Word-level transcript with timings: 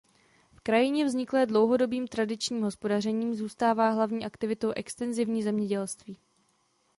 V 0.55 0.59
krajině 0.61 1.05
vzniklé 1.05 1.45
dlouhodobým 1.45 2.07
tradičním 2.07 2.61
hospodařením 2.63 3.35
zůstává 3.35 3.89
hlavní 3.89 4.25
aktivitou 4.25 4.71
extenzivní 4.71 5.43
zemědělství. 5.43 6.17